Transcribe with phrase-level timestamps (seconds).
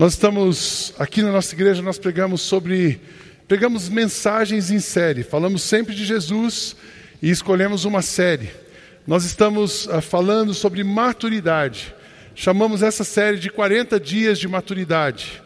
[0.00, 2.98] Nós estamos aqui na nossa igreja, nós pregamos sobre
[3.46, 5.22] pegamos mensagens em série.
[5.22, 6.74] Falamos sempre de Jesus
[7.20, 8.48] e escolhemos uma série.
[9.06, 11.94] Nós estamos uh, falando sobre maturidade.
[12.34, 15.42] Chamamos essa série de 40 dias de maturidade.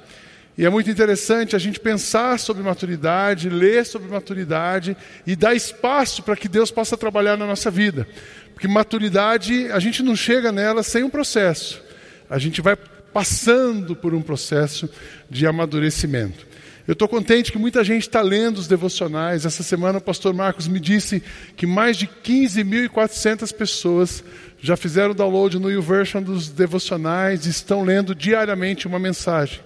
[0.56, 4.96] E é muito interessante a gente pensar sobre maturidade, ler sobre maturidade
[5.26, 8.06] e dar espaço para que Deus possa trabalhar na nossa vida.
[8.52, 11.82] Porque maturidade, a gente não chega nela sem um processo.
[12.30, 12.76] A gente vai
[13.14, 14.90] passando por um processo
[15.30, 16.44] de amadurecimento.
[16.86, 19.46] Eu estou contente que muita gente está lendo os devocionais.
[19.46, 21.22] Essa semana o pastor Marcos me disse
[21.56, 24.22] que mais de 15.400 pessoas
[24.60, 29.60] já fizeram o download no YouVersion dos devocionais e estão lendo diariamente uma mensagem.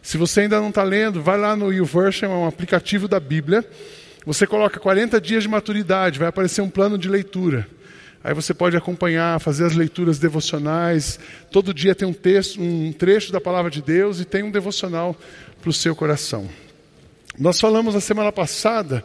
[0.00, 3.66] Se você ainda não está lendo, vai lá no YouVersion, é um aplicativo da Bíblia.
[4.24, 7.66] Você coloca 40 dias de maturidade, vai aparecer um plano de leitura.
[8.24, 11.20] Aí você pode acompanhar, fazer as leituras devocionais.
[11.50, 15.14] Todo dia tem um texto, um trecho da palavra de Deus e tem um devocional
[15.60, 16.48] para o seu coração.
[17.38, 19.04] Nós falamos na semana passada,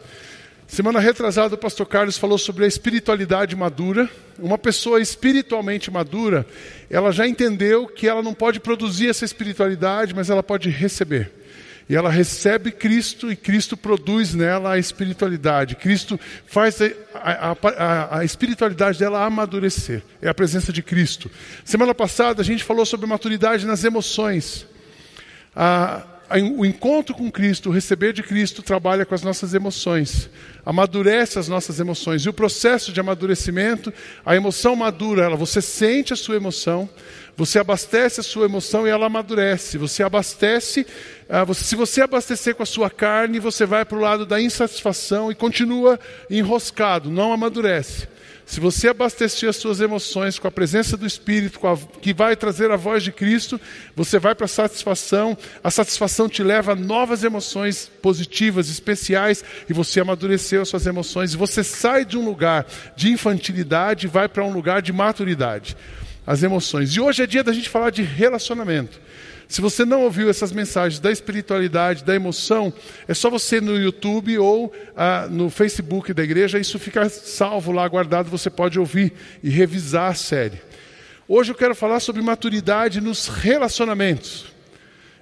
[0.67, 4.09] semana retrasada, o pastor Carlos falou sobre a espiritualidade madura.
[4.37, 6.47] Uma pessoa espiritualmente madura,
[6.89, 11.38] ela já entendeu que ela não pode produzir essa espiritualidade, mas ela pode receber.
[11.89, 15.75] E ela recebe Cristo e Cristo produz nela a espiritualidade.
[15.75, 16.79] Cristo faz
[17.15, 20.03] a, a, a, espiritualidade dela amadurecer.
[20.21, 21.31] É a presença de Cristo.
[21.65, 24.67] Semana passada a gente falou sobre maturidade nas emoções.
[25.55, 26.05] A,
[26.55, 30.29] o encontro com Cristo, o receber de Cristo, trabalha com as nossas emoções,
[30.63, 32.21] amadurece as nossas emoções.
[32.21, 33.91] E o processo de amadurecimento,
[34.23, 36.87] a emoção madura, ela, você sente a sua emoção,
[37.39, 39.77] você abastece a sua emoção e ela amadurece.
[39.77, 40.85] Você abastece,
[41.47, 45.31] você, se você abastecer com a sua carne, você vai para o lado da insatisfação
[45.31, 45.97] e continua
[46.29, 48.09] enroscado, não amadurece.
[48.45, 52.71] Se você abastecer as suas emoções com a presença do Espírito, a, que vai trazer
[52.71, 53.61] a voz de Cristo,
[53.95, 55.37] você vai para a satisfação.
[55.63, 61.33] A satisfação te leva a novas emoções positivas, especiais, e você amadureceu as suas emoções.
[61.35, 62.65] Você sai de um lugar
[62.97, 65.77] de infantilidade e vai para um lugar de maturidade.
[66.29, 66.91] As emoções.
[66.91, 69.01] E hoje é dia da gente falar de relacionamento.
[69.47, 72.71] Se você não ouviu essas mensagens da espiritualidade, da emoção,
[73.07, 77.87] é só você no YouTube ou ah, no Facebook da igreja, isso fica salvo lá,
[77.87, 80.61] guardado, você pode ouvir e revisar a série.
[81.27, 84.53] Hoje eu quero falar sobre maturidade nos relacionamentos.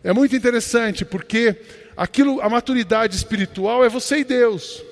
[0.03, 1.55] É muito interessante porque
[1.95, 4.83] aquilo, a maturidade espiritual é você e Deus.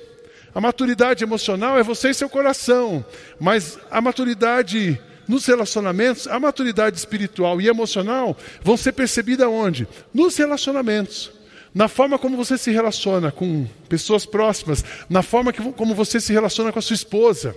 [0.54, 3.04] A maturidade emocional é você e seu coração.
[3.38, 4.98] Mas a maturidade
[5.28, 9.88] nos relacionamentos, a maturidade espiritual e emocional vão ser percebidas onde?
[10.12, 11.30] Nos relacionamentos.
[11.74, 16.32] Na forma como você se relaciona com pessoas próximas, na forma que, como você se
[16.32, 17.54] relaciona com a sua esposa,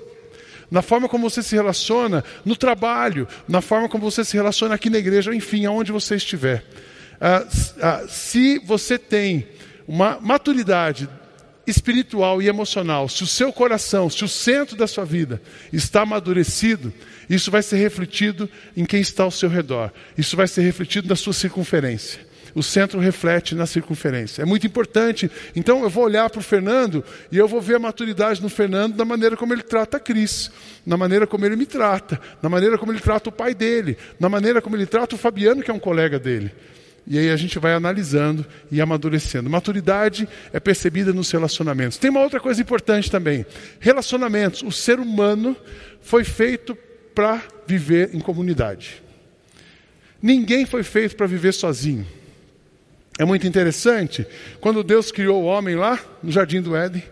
[0.69, 4.89] na forma como você se relaciona no trabalho, na forma como você se relaciona aqui
[4.89, 6.65] na igreja, enfim, aonde você estiver.
[7.19, 7.45] Ah,
[7.81, 9.47] ah, se você tem
[9.87, 11.09] uma maturidade
[11.65, 15.41] espiritual e emocional, se o seu coração, se o centro da sua vida
[15.71, 16.93] está amadurecido,
[17.29, 19.91] isso vai ser refletido em quem está ao seu redor.
[20.17, 22.27] Isso vai ser refletido na sua circunferência.
[22.55, 24.41] O centro reflete na circunferência.
[24.41, 25.29] É muito importante.
[25.55, 28.95] Então eu vou olhar para o Fernando e eu vou ver a maturidade no Fernando
[28.95, 30.51] da maneira como ele trata a Cris,
[30.85, 34.29] na maneira como ele me trata, na maneira como ele trata o pai dele, na
[34.29, 36.51] maneira como ele trata o Fabiano, que é um colega dele.
[37.07, 39.49] E aí a gente vai analisando e amadurecendo.
[39.49, 41.97] Maturidade é percebida nos relacionamentos.
[41.97, 43.45] Tem uma outra coisa importante também:
[43.79, 44.61] relacionamentos.
[44.61, 45.55] O ser humano
[46.01, 46.77] foi feito
[47.13, 49.01] para viver em comunidade.
[50.21, 52.05] Ninguém foi feito para viver sozinho.
[53.17, 54.25] É muito interessante,
[54.61, 57.03] quando Deus criou o homem lá no jardim do Éden,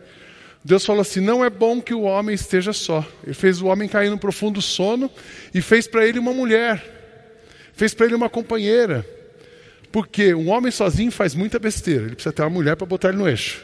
[0.63, 3.05] Deus falou assim: não é bom que o homem esteja só.
[3.23, 5.09] Ele fez o homem cair num profundo sono
[5.53, 6.83] e fez para ele uma mulher,
[7.73, 9.05] fez para ele uma companheira.
[9.91, 13.17] Porque um homem sozinho faz muita besteira, ele precisa ter uma mulher para botar ele
[13.17, 13.63] no eixo.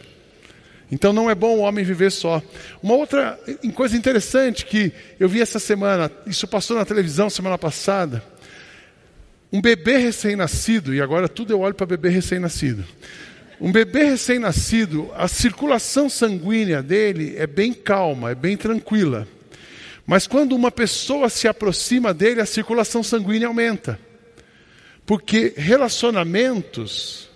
[0.93, 2.39] Então não é bom o homem viver só.
[2.81, 3.39] Uma outra
[3.73, 8.23] coisa interessante que eu vi essa semana, isso passou na televisão semana passada.
[9.51, 12.85] Um bebê recém-nascido, e agora tudo eu olho para bebê recém-nascido.
[13.59, 19.27] Um bebê recém-nascido, a circulação sanguínea dele é bem calma, é bem tranquila.
[20.05, 23.99] Mas quando uma pessoa se aproxima dele, a circulação sanguínea aumenta.
[25.07, 27.29] Porque relacionamentos,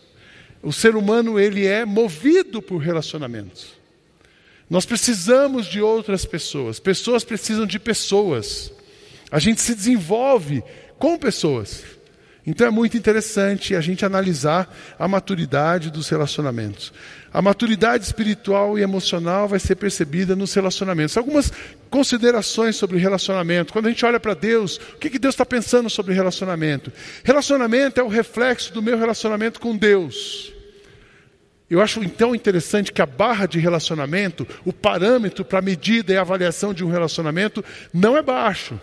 [0.68, 3.68] o ser humano ele é movido por relacionamentos.
[4.70, 8.70] Nós precisamos de outras pessoas, pessoas precisam de pessoas.
[9.32, 10.62] A gente se desenvolve
[11.00, 11.86] com pessoas.
[12.46, 16.92] Então é muito interessante a gente analisar a maturidade dos relacionamentos.
[17.32, 21.16] A maturidade espiritual e emocional vai ser percebida nos relacionamentos.
[21.16, 21.50] Algumas
[21.90, 23.72] considerações sobre relacionamento.
[23.72, 26.92] Quando a gente olha para Deus, o que, que Deus está pensando sobre relacionamento?
[27.24, 30.57] Relacionamento é o reflexo do meu relacionamento com Deus.
[31.70, 36.74] Eu acho então interessante que a barra de relacionamento, o parâmetro para medida e avaliação
[36.74, 38.80] de um relacionamento, não é baixo,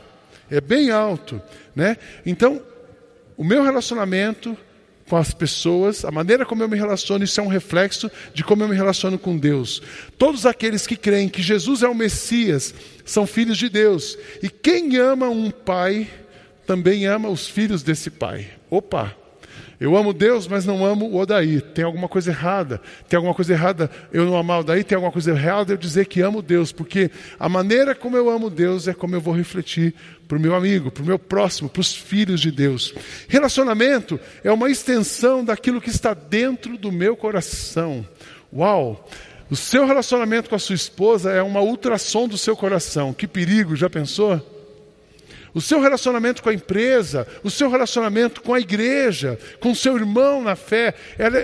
[0.50, 1.40] é bem alto.
[1.74, 1.96] Né?
[2.26, 2.60] Então,
[3.36, 4.56] o meu relacionamento
[5.08, 8.62] com as pessoas, a maneira como eu me relaciono, isso é um reflexo de como
[8.62, 9.82] eu me relaciono com Deus.
[10.18, 14.18] Todos aqueles que creem que Jesus é o Messias são filhos de Deus.
[14.42, 16.08] E quem ama um pai
[16.66, 18.48] também ama os filhos desse pai.
[18.70, 19.23] Opa!
[19.80, 21.60] Eu amo Deus, mas não amo o Odaí.
[21.60, 22.80] Tem alguma coisa errada.
[23.08, 26.06] Tem alguma coisa errada eu não amar o Odaí, tem alguma coisa errada eu dizer
[26.06, 29.94] que amo Deus, porque a maneira como eu amo Deus é como eu vou refletir
[30.26, 32.94] para o meu amigo, para o meu próximo, para os filhos de Deus.
[33.28, 38.06] Relacionamento é uma extensão daquilo que está dentro do meu coração.
[38.52, 39.08] Uau!
[39.50, 43.12] O seu relacionamento com a sua esposa é uma ultrassom do seu coração.
[43.12, 44.53] Que perigo, já pensou?
[45.54, 49.96] O seu relacionamento com a empresa, o seu relacionamento com a igreja, com o seu
[49.96, 50.94] irmão na fé,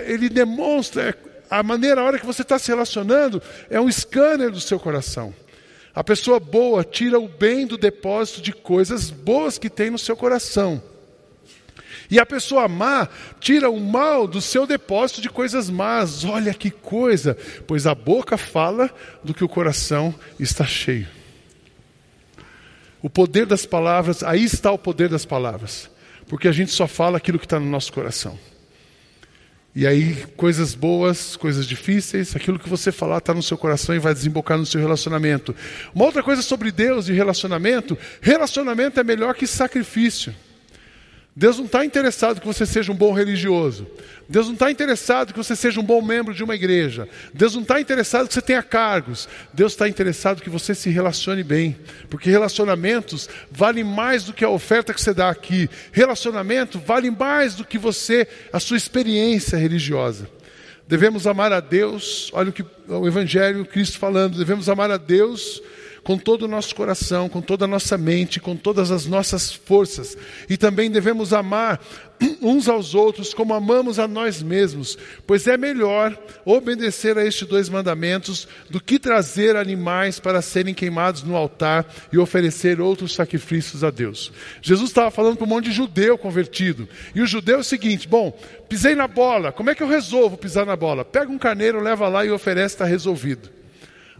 [0.05, 1.17] ele demonstra
[1.49, 5.33] a maneira, a hora que você está se relacionando, é um scanner do seu coração.
[5.93, 10.15] A pessoa boa tira o bem do depósito de coisas boas que tem no seu
[10.15, 10.81] coração.
[12.09, 13.07] E a pessoa má
[13.39, 16.25] tira o mal do seu depósito de coisas más.
[16.25, 18.89] Olha que coisa, pois a boca fala
[19.23, 21.20] do que o coração está cheio.
[23.01, 25.89] O poder das palavras, aí está o poder das palavras.
[26.27, 28.37] Porque a gente só fala aquilo que está no nosso coração.
[29.73, 33.99] E aí, coisas boas, coisas difíceis, aquilo que você falar está no seu coração e
[33.99, 35.55] vai desembocar no seu relacionamento.
[35.95, 40.35] Uma outra coisa sobre Deus e relacionamento: relacionamento é melhor que sacrifício.
[41.33, 43.87] Deus não está interessado que você seja um bom religioso.
[44.27, 47.07] Deus não está interessado que você seja um bom membro de uma igreja.
[47.33, 49.29] Deus não está interessado que você tenha cargos.
[49.53, 51.77] Deus está interessado que você se relacione bem.
[52.09, 55.69] Porque relacionamentos valem mais do que a oferta que você dá aqui.
[55.93, 60.29] Relacionamento vale mais do que você, a sua experiência religiosa.
[60.85, 65.61] Devemos amar a Deus, olha o que o Evangelho, Cristo falando, devemos amar a Deus
[66.03, 70.17] com todo o nosso coração, com toda a nossa mente, com todas as nossas forças.
[70.49, 71.79] E também devemos amar
[72.41, 77.67] uns aos outros como amamos a nós mesmos, pois é melhor obedecer a estes dois
[77.69, 83.89] mandamentos do que trazer animais para serem queimados no altar e oferecer outros sacrifícios a
[83.89, 84.31] Deus.
[84.61, 86.87] Jesus estava falando para um monte de judeu convertido.
[87.15, 88.37] E o judeu é o seguinte: bom,
[88.69, 91.03] pisei na bola, como é que eu resolvo pisar na bola?
[91.03, 93.49] Pega um carneiro, leva lá e oferece, está resolvido.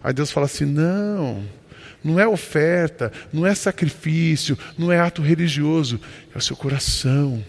[0.03, 1.60] Aí Deus fala assim: não.
[2.03, 5.99] Não é oferta, não é sacrifício, não é ato religioso,
[6.33, 7.43] é o seu coração.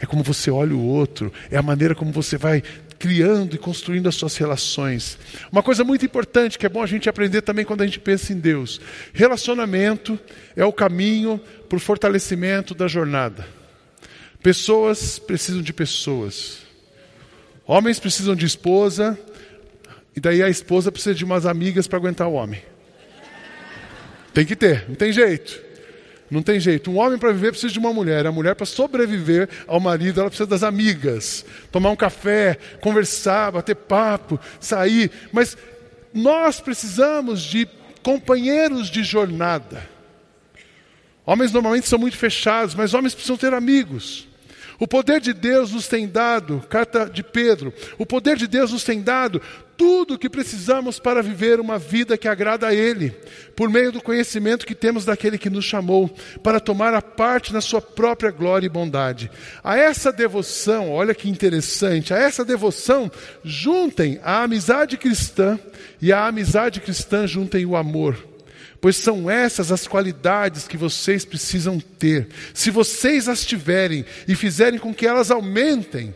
[0.00, 2.62] É como você olha o outro, é a maneira como você vai
[2.98, 5.18] criando e construindo as suas relações.
[5.50, 8.32] Uma coisa muito importante que é bom a gente aprender também quando a gente pensa
[8.32, 8.80] em Deus:
[9.12, 10.18] relacionamento
[10.54, 13.46] é o caminho para o fortalecimento da jornada.
[14.42, 16.58] Pessoas precisam de pessoas.
[17.66, 19.18] Homens precisam de esposa,
[20.16, 22.62] e daí a esposa precisa de umas amigas para aguentar o homem.
[24.32, 25.60] Tem que ter, não tem jeito.
[26.30, 26.90] Não tem jeito.
[26.90, 28.26] Um homem para viver precisa de uma mulher.
[28.26, 31.44] A mulher para sobreviver ao marido, ela precisa das amigas.
[31.70, 35.10] Tomar um café, conversar, bater papo, sair.
[35.30, 35.58] Mas
[36.14, 37.68] nós precisamos de
[38.02, 39.86] companheiros de jornada.
[41.26, 44.26] Homens normalmente são muito fechados, mas homens precisam ter amigos.
[44.78, 48.82] O poder de Deus nos tem dado, carta de Pedro, o poder de Deus nos
[48.82, 49.40] tem dado
[49.82, 53.10] tudo o que precisamos para viver uma vida que agrada a Ele,
[53.56, 56.08] por meio do conhecimento que temos daquele que nos chamou,
[56.40, 59.28] para tomar a parte na Sua própria glória e bondade.
[59.60, 63.10] A essa devoção, olha que interessante, a essa devoção
[63.42, 65.58] juntem a amizade cristã
[66.00, 68.30] e a amizade cristã juntem o amor
[68.80, 72.26] pois são essas as qualidades que vocês precisam ter.
[72.52, 76.12] Se vocês as tiverem e fizerem com que elas aumentem,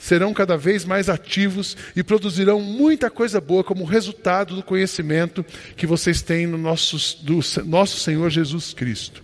[0.00, 5.44] serão cada vez mais ativos e produzirão muita coisa boa como resultado do conhecimento
[5.76, 9.22] que vocês têm no nosso, do nosso Senhor Jesus Cristo.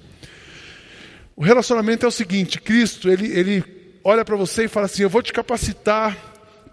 [1.34, 3.64] O relacionamento é o seguinte: Cristo, ele, ele
[4.04, 6.14] olha para você e fala assim: Eu vou te capacitar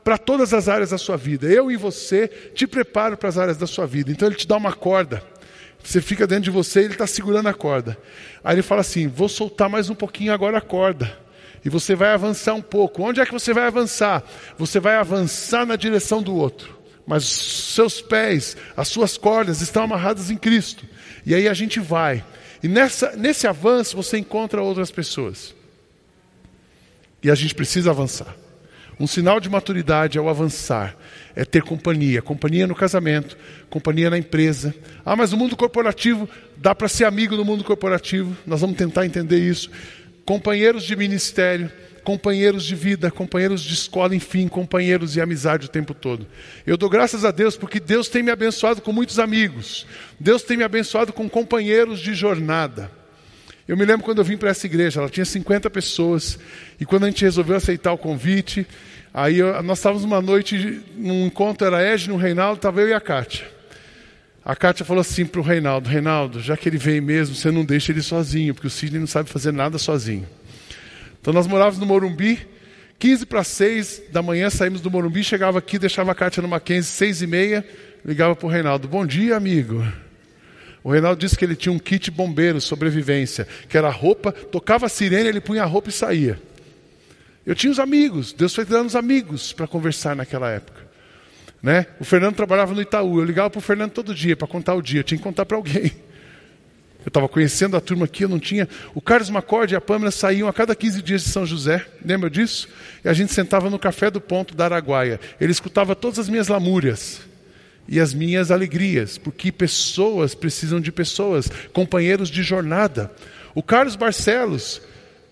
[0.03, 1.48] para todas as áreas da sua vida.
[1.48, 4.12] Eu e você te preparo para as áreas da sua vida.
[4.12, 5.24] Então ele te dá uma corda.
[5.81, 7.98] Você fica dentro de você e ele está segurando a corda.
[8.43, 11.23] Aí ele fala assim: Vou soltar mais um pouquinho agora a corda.
[11.63, 13.03] E você vai avançar um pouco.
[13.03, 14.24] Onde é que você vai avançar?
[14.58, 16.77] Você vai avançar na direção do outro.
[17.05, 20.86] Mas seus pés, as suas cordas estão amarradas em Cristo.
[21.25, 22.24] E aí a gente vai.
[22.62, 25.53] E nessa, nesse avanço você encontra outras pessoas.
[27.22, 28.36] E a gente precisa avançar.
[29.00, 30.96] Um sinal de maturidade é o avançar,
[31.36, 33.36] é ter companhia, companhia no casamento,
[33.70, 34.74] companhia na empresa.
[35.03, 38.38] Ah, mas o mundo corporativo dá para ser amigo do mundo corporativo.
[38.46, 39.70] Nós vamos tentar entender isso.
[40.25, 41.72] Companheiros de ministério,
[42.03, 46.27] companheiros de vida, companheiros de escola, enfim, companheiros de amizade o tempo todo.
[46.65, 49.86] Eu dou graças a Deus porque Deus tem me abençoado com muitos amigos.
[50.20, 52.92] Deus tem me abençoado com companheiros de jornada.
[53.68, 56.38] Eu me lembro quando eu vim para essa igreja, ela tinha 50 pessoas,
[56.80, 58.68] e quando a gente resolveu aceitar o convite,
[59.13, 62.94] aí eu, nós estávamos uma noite, num encontro, era Ed no Reinaldo, estava eu e
[62.94, 63.46] a Kátia.
[64.45, 67.63] A Kátia falou assim para o Reinaldo, Reinaldo, já que ele vem mesmo, você não
[67.63, 70.27] deixa ele sozinho, porque o Sidney não sabe fazer nada sozinho.
[71.21, 72.45] Então nós morávamos no Morumbi,
[73.00, 76.91] 15 para 6 da manhã saímos do Morumbi, chegava aqui, deixava a Kátia no Mackenzie,
[76.91, 77.65] 6 e meia,
[78.03, 79.81] ligava para o Reinaldo, bom dia amigo.
[80.83, 84.89] O Reinaldo disse que ele tinha um kit bombeiro, sobrevivência, que era roupa, tocava a
[84.89, 86.38] sirene, ele punha a roupa e saía.
[87.45, 90.83] Eu tinha os amigos, Deus foi dando os amigos para conversar naquela época.
[91.63, 91.86] Né?
[91.98, 94.82] O Fernando trabalhava no Itaú, eu ligava para o Fernando todo dia para contar o
[94.82, 95.93] dia, eu tinha que contar para alguém.
[97.05, 98.67] Eu estava conhecendo a turma aqui, eu não tinha.
[98.93, 102.29] O Carlos Macorde e a Pâmela saíam a cada 15 dias de São José, lembra
[102.29, 102.67] disso?
[103.03, 105.20] E a gente sentava no café do ponto da Araguaia.
[105.39, 107.22] Ele escutava todas as minhas lamúrias
[107.88, 113.12] e as minhas alegrias, porque pessoas precisam de pessoas, companheiros de jornada.
[113.53, 114.82] O Carlos Barcelos,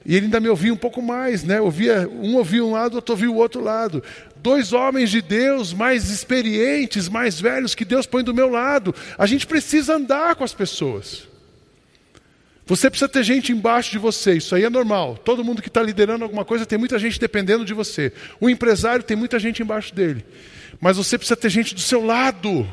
[0.06, 1.62] e ele ainda me ouvia um pouco mais, né?
[1.62, 4.04] Ouvia, um ouvia um lado, outro ouvia o outro lado.
[4.42, 8.94] Dois homens de Deus mais experientes, mais velhos que Deus põe do meu lado.
[9.18, 11.28] A gente precisa andar com as pessoas.
[12.66, 15.18] Você precisa ter gente embaixo de você, isso aí é normal.
[15.18, 18.14] Todo mundo que está liderando alguma coisa tem muita gente dependendo de você.
[18.40, 20.26] O empresário tem muita gente embaixo dele.
[20.80, 22.68] Mas você precisa ter gente do seu lado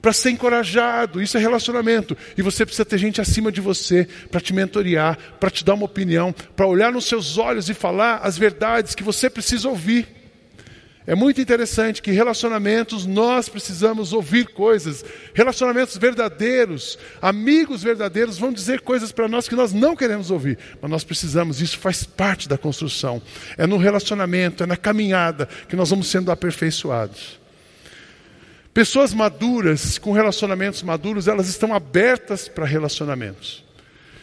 [0.00, 1.20] para ser encorajado.
[1.20, 2.16] Isso é relacionamento.
[2.38, 5.84] E você precisa ter gente acima de você para te mentorear, para te dar uma
[5.84, 10.21] opinião, para olhar nos seus olhos e falar as verdades que você precisa ouvir.
[11.04, 15.04] É muito interessante que relacionamentos nós precisamos ouvir coisas,
[15.34, 20.90] relacionamentos verdadeiros, amigos verdadeiros vão dizer coisas para nós que nós não queremos ouvir, mas
[20.90, 23.20] nós precisamos, isso faz parte da construção.
[23.58, 27.40] É no relacionamento, é na caminhada que nós vamos sendo aperfeiçoados.
[28.72, 33.64] Pessoas maduras, com relacionamentos maduros, elas estão abertas para relacionamentos.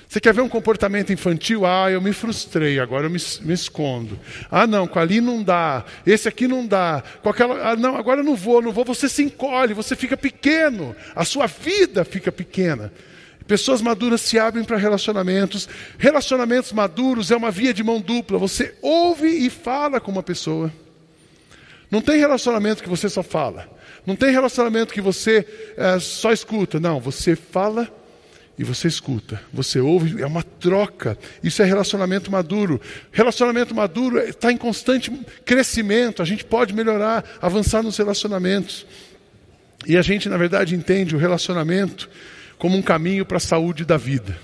[0.09, 1.67] Você quer ver um comportamento infantil?
[1.67, 4.19] Ah, eu me frustrei, agora eu me, me escondo.
[4.49, 5.85] Ah, não, com ali não dá.
[6.03, 7.03] Esse aqui não dá.
[7.21, 8.83] Com aquela, ah, não, agora eu não vou, não vou.
[8.85, 10.95] Você se encolhe, você fica pequeno.
[11.15, 12.91] A sua vida fica pequena.
[13.45, 15.69] Pessoas maduras se abrem para relacionamentos.
[15.99, 18.39] Relacionamentos maduros é uma via de mão dupla.
[18.39, 20.73] Você ouve e fala com uma pessoa.
[21.91, 23.69] Não tem relacionamento que você só fala.
[24.07, 25.45] Não tem relacionamento que você
[25.77, 26.79] é, só escuta.
[26.79, 27.98] Não, você fala
[28.59, 31.17] e você escuta, você ouve, é uma troca.
[31.41, 32.81] Isso é relacionamento maduro.
[33.09, 35.09] Relacionamento maduro está em constante
[35.45, 36.21] crescimento.
[36.21, 38.85] A gente pode melhorar, avançar nos relacionamentos.
[39.87, 42.09] E a gente, na verdade, entende o relacionamento
[42.57, 44.37] como um caminho para a saúde da vida.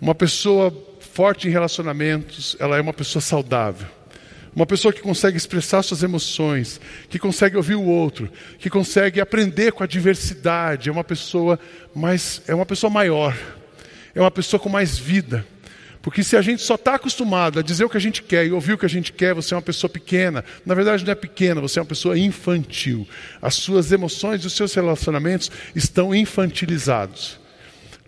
[0.00, 3.88] Uma pessoa forte em relacionamentos, ela é uma pessoa saudável.
[4.54, 6.78] Uma pessoa que consegue expressar suas emoções,
[7.08, 11.58] que consegue ouvir o outro, que consegue aprender com a diversidade, é uma pessoa
[11.94, 13.36] mais, é uma pessoa maior,
[14.14, 15.46] é uma pessoa com mais vida.
[16.02, 18.52] Porque se a gente só está acostumado a dizer o que a gente quer e
[18.52, 20.44] ouvir o que a gente quer, você é uma pessoa pequena.
[20.66, 23.08] Na verdade, não é pequena, você é uma pessoa infantil.
[23.40, 27.40] As suas emoções e os seus relacionamentos estão infantilizados.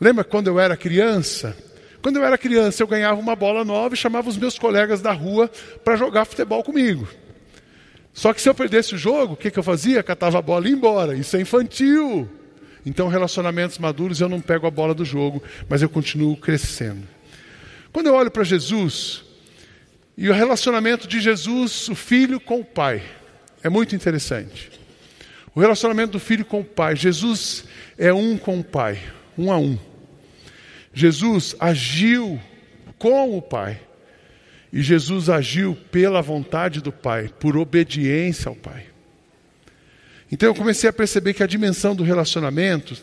[0.00, 1.56] Lembra quando eu era criança?
[2.04, 5.10] Quando eu era criança, eu ganhava uma bola nova e chamava os meus colegas da
[5.10, 5.50] rua
[5.82, 7.08] para jogar futebol comigo.
[8.12, 10.02] Só que se eu perdesse o jogo, o que, que eu fazia?
[10.02, 11.16] Catava a bola e ia embora.
[11.16, 12.28] Isso é infantil.
[12.84, 17.08] Então, relacionamentos maduros, eu não pego a bola do jogo, mas eu continuo crescendo.
[17.90, 19.24] Quando eu olho para Jesus,
[20.14, 23.02] e o relacionamento de Jesus, o filho com o pai,
[23.62, 24.70] é muito interessante.
[25.54, 26.96] O relacionamento do filho com o pai.
[26.96, 27.64] Jesus
[27.96, 29.00] é um com o pai,
[29.38, 29.78] um a um.
[30.94, 32.40] Jesus agiu
[32.98, 33.80] com o Pai.
[34.72, 38.86] E Jesus agiu pela vontade do Pai, por obediência ao Pai.
[40.32, 42.96] Então eu comecei a perceber que a dimensão do relacionamento,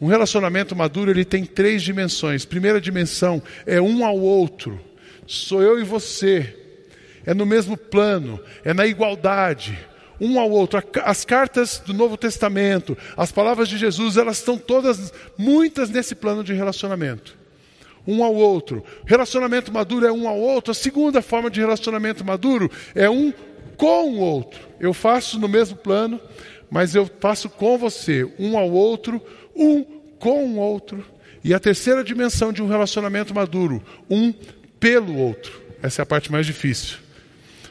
[0.00, 2.44] um relacionamento maduro, ele tem três dimensões.
[2.44, 4.80] Primeira dimensão é um ao outro.
[5.26, 6.56] Sou eu e você.
[7.26, 9.78] É no mesmo plano, é na igualdade,
[10.20, 10.82] um ao outro.
[11.04, 16.44] As cartas do Novo Testamento, as palavras de Jesus, elas estão todas, muitas nesse plano
[16.44, 17.40] de relacionamento
[18.06, 18.84] um ao outro.
[19.04, 20.72] Relacionamento maduro é um ao outro.
[20.72, 23.32] A segunda forma de relacionamento maduro é um
[23.76, 24.60] com o outro.
[24.78, 26.20] Eu faço no mesmo plano,
[26.70, 29.22] mas eu faço com você, um ao outro,
[29.54, 29.84] um
[30.18, 31.04] com o outro.
[31.42, 34.32] E a terceira dimensão de um relacionamento maduro, um
[34.78, 35.60] pelo outro.
[35.82, 36.98] Essa é a parte mais difícil.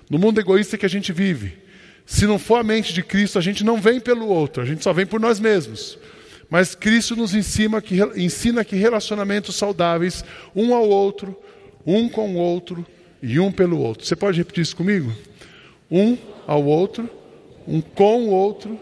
[0.09, 1.58] No mundo egoísta que a gente vive,
[2.09, 4.83] se não for a mente de Cristo, a gente não vem pelo outro, a gente
[4.83, 5.95] só vem por nós mesmos.
[6.49, 10.25] Mas Cristo nos ensina que, ensina que relacionamentos saudáveis,
[10.55, 11.37] um ao outro,
[11.85, 12.83] um com o outro
[13.21, 14.07] e um pelo outro.
[14.07, 15.13] Você pode repetir isso comigo?
[15.89, 17.07] Um ao outro,
[17.67, 18.79] um com o outro,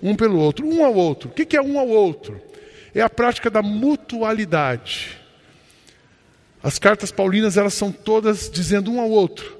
[0.00, 1.28] um pelo outro, um ao outro.
[1.28, 2.40] O que é um ao outro?
[2.94, 5.18] É a prática da mutualidade.
[6.62, 9.57] As cartas paulinas elas são todas dizendo um ao outro: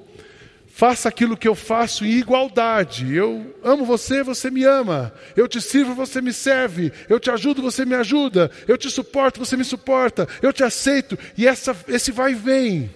[0.78, 3.12] faça aquilo que eu faço em igualdade.
[3.12, 5.12] Eu amo você, você me ama.
[5.37, 6.92] Eu te sirvo, você me serve.
[7.08, 8.49] Eu te ajudo, você me ajuda.
[8.68, 10.28] Eu te suporto, você me suporta.
[10.40, 11.18] Eu te aceito.
[11.37, 12.90] E essa, esse vai e vem.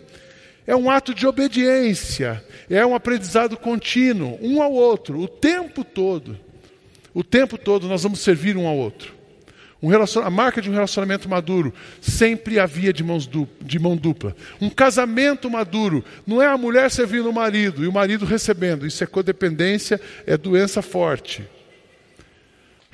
[0.65, 2.41] É um ato de obediência.
[2.71, 6.39] É um aprendizado contínuo, um ao outro, o tempo todo.
[7.13, 9.13] O tempo todo nós vamos servir um ao outro.
[9.83, 9.91] Um
[10.23, 13.29] a marca de um relacionamento maduro sempre havia de, mãos
[13.61, 14.37] de mão dupla.
[14.61, 18.87] Um casamento maduro não é a mulher servindo o marido e o marido recebendo.
[18.87, 21.45] Isso é codependência, é doença forte.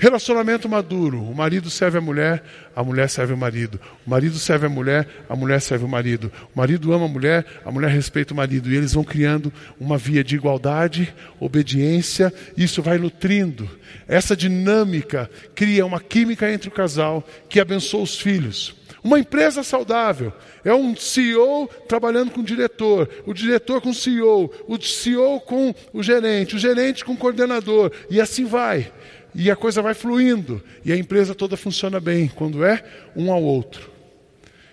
[0.00, 3.80] Relacionamento maduro: o marido serve a mulher, a mulher serve o marido.
[4.06, 6.30] O marido serve a mulher, a mulher serve o marido.
[6.54, 8.70] O marido ama a mulher, a mulher respeita o marido.
[8.70, 13.68] E eles vão criando uma via de igualdade, obediência, isso vai nutrindo.
[14.06, 18.76] Essa dinâmica cria uma química entre o casal que abençoa os filhos.
[19.02, 20.32] Uma empresa saudável
[20.64, 25.74] é um CEO trabalhando com o diretor, o diretor com o CEO, o CEO com
[25.92, 28.92] o gerente, o gerente com o coordenador, e assim vai
[29.40, 32.82] e a coisa vai fluindo, e a empresa toda funciona bem, quando é
[33.14, 33.88] um ao outro.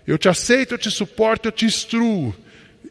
[0.07, 2.35] Eu te aceito, eu te suporto, eu te instruo.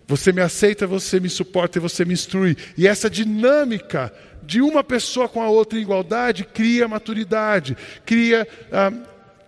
[0.07, 2.57] Você me aceita, você me suporta e você me instrui.
[2.79, 7.77] E essa dinâmica de uma pessoa com a outra em igualdade cria maturidade,
[8.07, 8.93] cria, ah,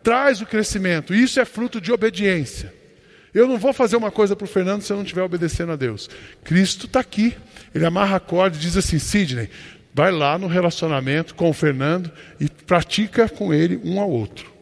[0.03, 1.15] traz o crescimento.
[1.15, 2.75] Isso é fruto de obediência.
[3.33, 5.77] Eu não vou fazer uma coisa para o Fernando se eu não estiver obedecendo a
[5.77, 6.11] Deus.
[6.43, 7.37] Cristo está aqui.
[7.73, 9.51] Ele amarra a corda e diz assim: Sidney,
[9.97, 14.53] vai lá no relacionamento com o Fernando e pratica com ele um ao outro.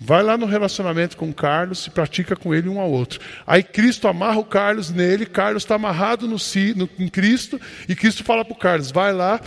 [0.00, 3.20] Vai lá no relacionamento com o Carlos e pratica com ele um ao outro.
[3.46, 6.38] Aí Cristo amarra o Carlos nele, Carlos está amarrado no,
[6.74, 9.40] no, em Cristo, e Cristo fala para o Carlos: vai lá,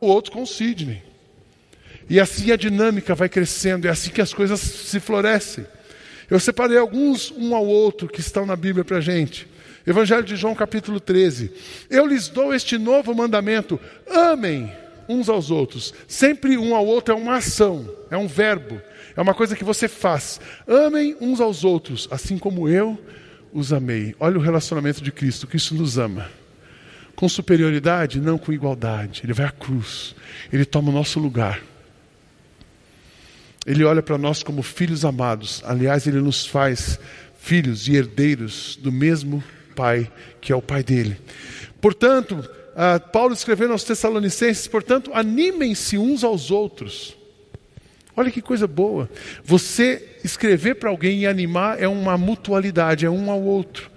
[0.00, 1.04] o outro com o Sidney.
[2.10, 5.64] E assim a dinâmica vai crescendo, é assim que as coisas se florescem.
[6.28, 9.46] Eu separei alguns um ao outro que estão na Bíblia para a gente.
[9.88, 11.50] Evangelho de João, capítulo 13.
[11.88, 14.70] Eu lhes dou este novo mandamento: amem
[15.08, 15.94] uns aos outros.
[16.06, 18.82] Sempre um ao outro é uma ação, é um verbo,
[19.16, 20.38] é uma coisa que você faz.
[20.66, 23.02] Amem uns aos outros, assim como eu
[23.50, 24.14] os amei.
[24.20, 25.46] Olha o relacionamento de Cristo.
[25.46, 26.30] Cristo nos ama.
[27.16, 29.22] Com superioridade, não com igualdade.
[29.24, 30.14] Ele vai à cruz.
[30.52, 31.62] Ele toma o nosso lugar.
[33.66, 35.62] Ele olha para nós como filhos amados.
[35.64, 37.00] Aliás, ele nos faz
[37.38, 39.42] filhos e herdeiros do mesmo
[39.78, 40.10] Pai,
[40.40, 41.16] que é o Pai dele.
[41.80, 47.16] Portanto, ah, Paulo escrevendo aos Tessalonicenses, portanto, animem-se uns aos outros.
[48.16, 49.08] Olha que coisa boa.
[49.44, 53.88] Você escrever para alguém e animar é uma mutualidade, é um ao outro.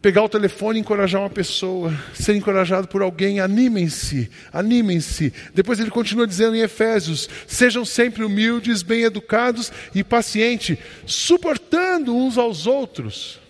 [0.00, 5.30] Pegar o telefone e encorajar uma pessoa, ser encorajado por alguém, animem-se, animem-se.
[5.54, 12.38] Depois ele continua dizendo em Efésios: sejam sempre humildes, bem educados e pacientes, suportando uns
[12.38, 13.41] aos outros.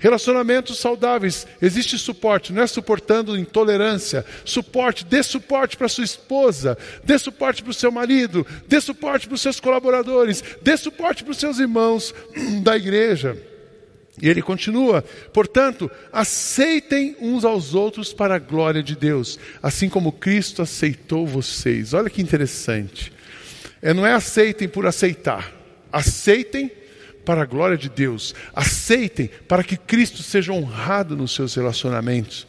[0.00, 4.24] Relacionamentos saudáveis, existe suporte, não é suportando intolerância.
[4.44, 9.34] Suporte, dê suporte para sua esposa, dê suporte para o seu marido, dê suporte para
[9.34, 12.14] os seus colaboradores, dê suporte para os seus irmãos
[12.62, 13.36] da igreja.
[14.22, 20.12] E ele continua, portanto, aceitem uns aos outros para a glória de Deus, assim como
[20.12, 21.92] Cristo aceitou vocês.
[21.92, 23.12] Olha que interessante.
[23.82, 25.52] É, não é aceitem por aceitar,
[25.92, 26.70] aceitem
[27.28, 28.34] para a glória de Deus.
[28.54, 32.46] Aceitem para que Cristo seja honrado nos seus relacionamentos.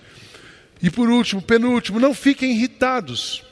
[0.82, 3.44] E por último, penúltimo, não fiquem irritados.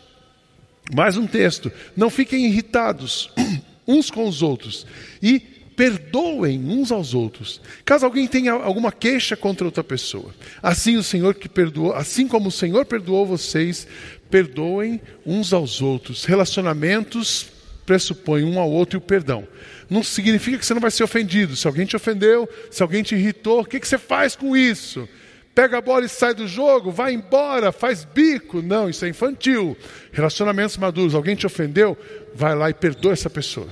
[0.95, 1.69] Mais um texto.
[1.97, 3.29] Não fiquem irritados
[3.85, 4.87] uns com os outros.
[5.21, 5.37] E
[5.75, 7.59] perdoem uns aos outros.
[7.83, 12.47] Caso alguém tenha alguma queixa contra outra pessoa, assim o Senhor que perdoou, assim como
[12.47, 13.85] o Senhor perdoou vocês,
[14.31, 16.23] perdoem uns aos outros.
[16.23, 17.56] Relacionamentos
[17.87, 19.47] pressupõem um ao outro e o perdão
[19.89, 21.55] não significa que você não vai ser ofendido.
[21.55, 25.07] Se alguém te ofendeu, se alguém te irritou, o que, que você faz com isso?
[25.55, 28.61] Pega a bola e sai do jogo, vai embora, faz bico.
[28.61, 29.75] Não, isso é infantil.
[30.11, 31.97] Relacionamentos maduros, alguém te ofendeu,
[32.35, 33.67] vai lá e perdoa essa pessoa.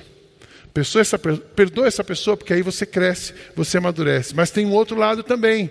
[0.73, 4.35] Pessoa essa, perdoa essa pessoa, porque aí você cresce, você amadurece.
[4.35, 5.69] Mas tem um outro lado também.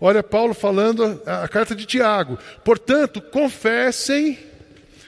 [0.00, 2.38] Olha Paulo falando a, a carta de Tiago.
[2.62, 4.38] Portanto, confessem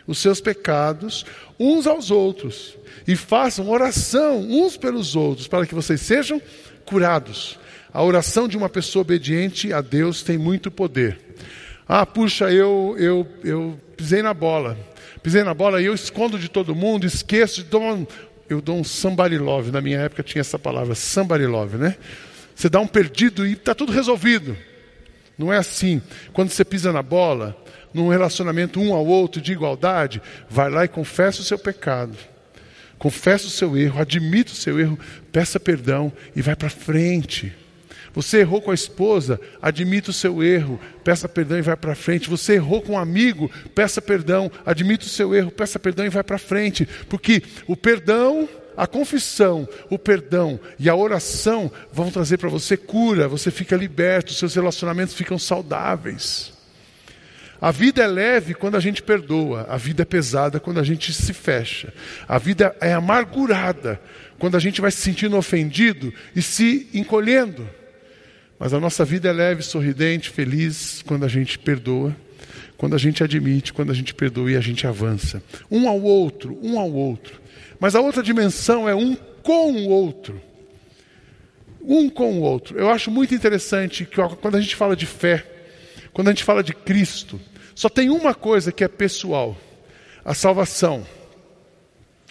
[0.06, 1.24] os seus pecados
[1.58, 6.40] uns aos outros e façam oração uns pelos outros para que vocês sejam
[6.84, 7.58] curados.
[7.92, 11.18] A oração de uma pessoa obediente a Deus tem muito poder.
[11.88, 14.76] Ah, puxa, eu, eu, eu pisei na bola.
[15.22, 18.06] Pisei na bola e eu escondo de todo mundo, esqueço, dou um,
[18.48, 19.70] eu dou um somebody love.
[19.70, 21.96] Na minha época tinha essa palavra, somebody love, né?
[22.54, 24.56] Você dá um perdido e está tudo resolvido.
[25.38, 26.00] Não é assim.
[26.32, 27.56] Quando você pisa na bola,
[27.92, 32.16] num relacionamento um ao outro de igualdade, vai lá e confessa o seu pecado.
[32.98, 34.98] Confessa o seu erro, admita o seu erro,
[35.30, 37.54] peça perdão e vai para frente.
[38.16, 42.30] Você errou com a esposa, admita o seu erro, peça perdão e vai para frente.
[42.30, 46.24] Você errou com um amigo, peça perdão, admita o seu erro, peça perdão e vai
[46.24, 46.88] para frente.
[47.10, 53.28] Porque o perdão, a confissão, o perdão e a oração vão trazer para você cura,
[53.28, 56.55] você fica liberto, seus relacionamentos ficam saudáveis.
[57.60, 61.12] A vida é leve quando a gente perdoa, a vida é pesada quando a gente
[61.12, 61.92] se fecha.
[62.28, 64.00] A vida é amargurada
[64.38, 67.68] quando a gente vai se sentindo ofendido e se encolhendo.
[68.58, 72.14] Mas a nossa vida é leve, sorridente, feliz quando a gente perdoa,
[72.76, 75.42] quando a gente admite, quando a gente perdoa e a gente avança.
[75.70, 77.40] Um ao outro, um ao outro.
[77.80, 80.40] Mas a outra dimensão é um com o outro.
[81.82, 82.78] Um com o outro.
[82.78, 85.55] Eu acho muito interessante que quando a gente fala de fé,
[86.16, 87.38] quando a gente fala de Cristo,
[87.74, 89.54] só tem uma coisa que é pessoal:
[90.24, 91.06] a salvação.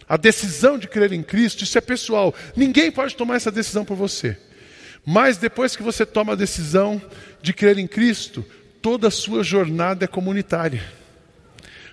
[0.10, 2.34] A decisão de crer em Cristo, isso é pessoal.
[2.56, 4.40] Ninguém pode tomar essa decisão por você.
[5.06, 7.00] Mas depois que você toma a decisão
[7.44, 8.44] de crer em Cristo,
[8.82, 10.84] toda a sua jornada é comunitária.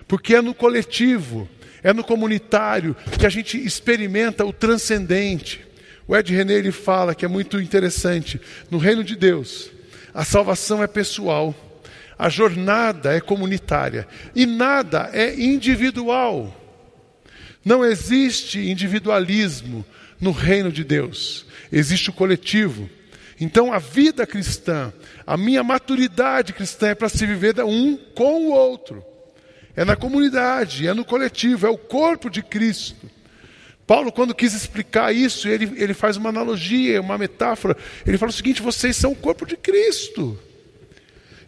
[0.07, 1.47] Porque é no coletivo,
[1.83, 5.63] é no comunitário que a gente experimenta o transcendente.
[6.07, 8.41] O Ed René ele fala que é muito interessante.
[8.71, 9.69] No reino de Deus,
[10.11, 11.55] a salvação é pessoal,
[12.23, 16.55] a jornada é comunitária e nada é individual.
[17.65, 19.83] Não existe individualismo
[20.21, 22.89] no reino de Deus, existe o coletivo.
[23.41, 24.93] Então a vida cristã,
[25.27, 29.03] a minha maturidade cristã é para se viver um com o outro.
[29.75, 33.11] É na comunidade, é no coletivo, é o corpo de Cristo.
[33.85, 37.75] Paulo, quando quis explicar isso, ele, ele faz uma analogia, uma metáfora.
[38.07, 40.39] Ele fala o seguinte: vocês são o corpo de Cristo.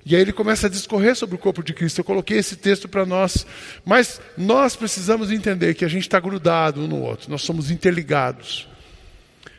[0.05, 1.99] E aí ele começa a discorrer sobre o corpo de Cristo.
[1.99, 3.45] Eu coloquei esse texto para nós.
[3.83, 8.67] Mas nós precisamos entender que a gente está grudado um no outro, nós somos interligados.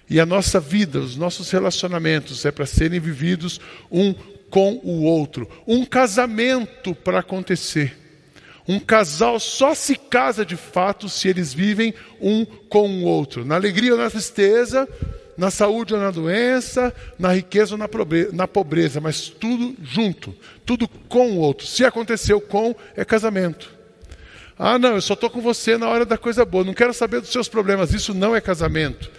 [0.08, 4.14] E a nossa vida, os nossos relacionamentos é para serem vividos um
[4.48, 5.48] com o outro.
[5.66, 7.98] Um casamento para acontecer.
[8.68, 13.44] Um casal só se casa de fato se eles vivem um com o outro.
[13.44, 14.88] Na alegria ou na tristeza,
[15.36, 17.78] na saúde ou na doença, na riqueza ou
[18.32, 21.66] na pobreza, mas tudo junto, tudo com o outro.
[21.66, 23.74] Se aconteceu com, é casamento.
[24.58, 27.20] Ah, não, eu só estou com você na hora da coisa boa, não quero saber
[27.20, 27.92] dos seus problemas.
[27.92, 29.10] Isso não é casamento.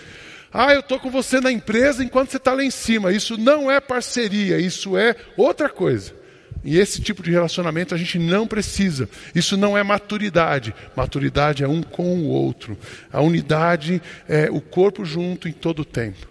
[0.51, 3.11] Ah, eu estou com você na empresa enquanto você está lá em cima.
[3.11, 6.15] Isso não é parceria, isso é outra coisa.
[6.63, 9.09] E esse tipo de relacionamento a gente não precisa.
[9.33, 10.73] Isso não é maturidade.
[10.95, 12.77] Maturidade é um com o outro.
[13.11, 16.27] A unidade é o corpo junto em todo o tempo.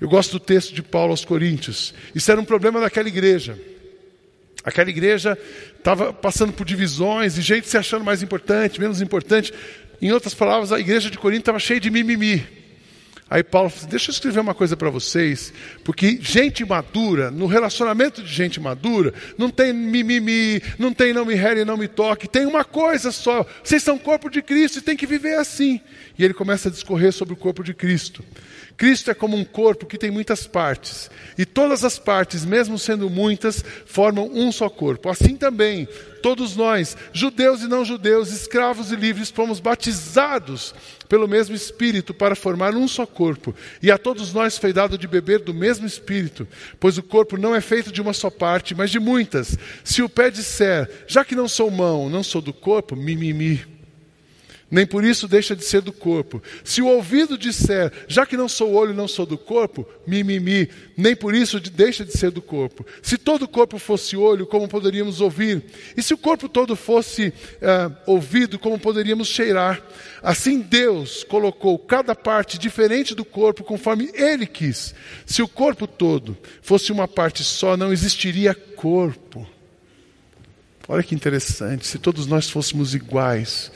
[0.00, 1.94] Eu gosto do texto de Paulo aos Coríntios.
[2.14, 3.58] Isso era um problema daquela igreja.
[4.62, 5.38] Aquela igreja
[5.78, 9.54] estava passando por divisões e gente se achando mais importante, menos importante.
[10.02, 12.65] Em outras palavras, a igreja de Corinto estava cheia de mimimi.
[13.28, 17.46] Aí Paulo falou: assim, deixa eu escrever uma coisa para vocês, porque gente madura, no
[17.46, 22.28] relacionamento de gente madura, não tem mimimi, não tem não me rere, não me toque,
[22.28, 25.80] tem uma coisa só: vocês são corpo de Cristo e tem que viver assim.
[26.16, 28.24] E ele começa a discorrer sobre o corpo de Cristo.
[28.76, 33.08] Cristo é como um corpo que tem muitas partes, e todas as partes, mesmo sendo
[33.08, 35.08] muitas, formam um só corpo.
[35.08, 35.88] Assim também,
[36.22, 40.74] todos nós, judeus e não judeus, escravos e livres, fomos batizados
[41.08, 43.54] pelo mesmo Espírito para formar um só corpo.
[43.82, 46.46] E a todos nós foi dado de beber do mesmo Espírito,
[46.78, 49.56] pois o corpo não é feito de uma só parte, mas de muitas.
[49.84, 53.75] Se o pé disser, já que não sou mão, não sou do corpo, mimimi
[54.68, 56.42] nem por isso deixa de ser do corpo.
[56.64, 61.14] Se o ouvido disser, já que não sou olho, não sou do corpo, mimimi, nem
[61.14, 62.84] por isso deixa de ser do corpo.
[63.00, 65.62] Se todo o corpo fosse olho, como poderíamos ouvir?
[65.96, 69.80] E se o corpo todo fosse uh, ouvido, como poderíamos cheirar?
[70.20, 74.94] Assim Deus colocou cada parte diferente do corpo conforme Ele quis.
[75.24, 79.46] Se o corpo todo fosse uma parte só, não existiria corpo.
[80.88, 83.72] Olha que interessante, se todos nós fôssemos iguais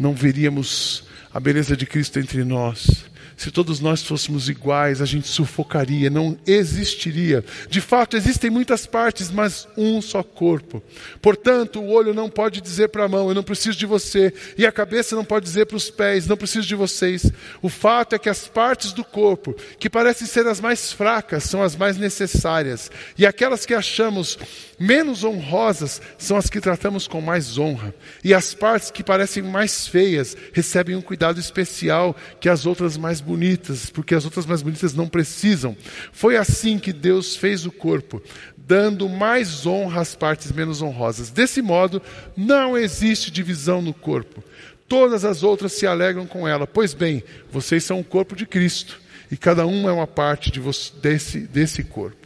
[0.00, 3.04] não veríamos a beleza de Cristo entre nós.
[3.40, 7.42] Se todos nós fôssemos iguais, a gente sufocaria, não existiria.
[7.70, 10.82] De fato, existem muitas partes, mas um só corpo.
[11.22, 14.66] Portanto, o olho não pode dizer para a mão, eu não preciso de você, e
[14.66, 17.32] a cabeça não pode dizer para os pés, não preciso de vocês.
[17.62, 21.62] O fato é que as partes do corpo, que parecem ser as mais fracas, são
[21.62, 24.38] as mais necessárias, e aquelas que achamos
[24.78, 29.88] menos honrosas são as que tratamos com mais honra, e as partes que parecem mais
[29.88, 34.60] feias recebem um cuidado especial que as outras mais bonitas bonitas, porque as outras mais
[34.60, 35.76] bonitas não precisam.
[36.12, 38.20] Foi assim que Deus fez o corpo,
[38.56, 41.30] dando mais honra às partes menos honrosas.
[41.30, 42.02] Desse modo,
[42.36, 44.42] não existe divisão no corpo.
[44.88, 46.66] Todas as outras se alegram com ela.
[46.66, 50.60] Pois bem, vocês são o corpo de Cristo, e cada um é uma parte de
[51.00, 52.19] desse, desse corpo.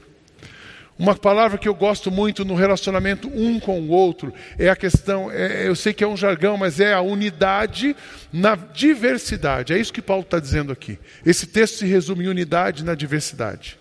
[0.96, 5.28] Uma palavra que eu gosto muito no relacionamento um com o outro é a questão,
[5.30, 7.96] é, eu sei que é um jargão, mas é a unidade
[8.32, 9.72] na diversidade.
[9.72, 10.98] É isso que Paulo está dizendo aqui.
[11.26, 13.76] Esse texto se resume em unidade na diversidade.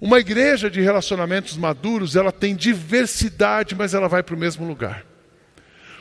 [0.00, 5.04] Uma igreja de relacionamentos maduros, ela tem diversidade, mas ela vai para o mesmo lugar.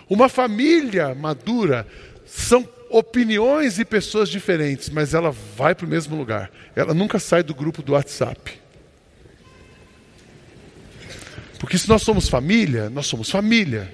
[0.10, 1.86] Uma família madura
[2.26, 6.50] são opiniões e pessoas diferentes, mas ela vai para o mesmo lugar.
[6.76, 8.61] Ela nunca sai do grupo do WhatsApp.
[11.62, 13.94] Porque se nós somos família, nós somos família.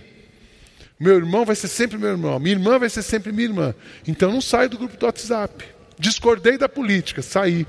[0.97, 3.75] Meu irmão vai ser sempre meu irmão, minha irmã vai ser sempre minha irmã.
[4.08, 5.65] Então não saio do grupo do WhatsApp.
[5.99, 7.67] Discordei da política, saí.